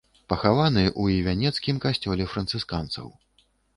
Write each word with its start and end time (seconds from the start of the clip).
Пахаваны 0.31 0.85
ў 1.01 1.19
івянецкім 1.21 1.77
касцёле 1.85 2.27
францысканцаў. 2.33 3.07